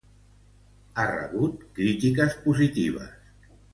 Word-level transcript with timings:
Ha 0.95 1.05
rebut 1.11 1.61
crítiques 1.75 2.37
positives. 2.47 3.15